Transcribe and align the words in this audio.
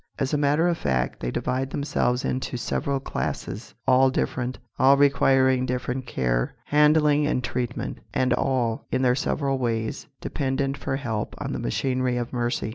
As 0.17 0.33
a 0.33 0.37
matter 0.39 0.67
of 0.67 0.79
fact, 0.79 1.19
they 1.19 1.29
divide 1.29 1.69
themselves 1.69 2.25
into 2.25 2.57
several 2.57 2.99
classes, 2.99 3.75
all 3.85 4.09
different, 4.09 4.57
all 4.79 4.97
requiring 4.97 5.67
different 5.67 6.07
care, 6.07 6.55
handling 6.65 7.27
and 7.27 7.43
treatment, 7.43 7.99
and 8.11 8.33
all, 8.33 8.87
in 8.91 9.03
their 9.03 9.13
several 9.13 9.59
ways, 9.59 10.07
dependent 10.19 10.75
for 10.75 10.95
help 10.95 11.35
on 11.37 11.51
the 11.53 11.59
machinery 11.59 12.17
of 12.17 12.33
mercy. 12.33 12.69